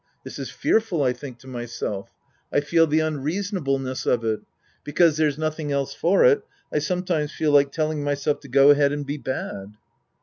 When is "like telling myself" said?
7.51-8.39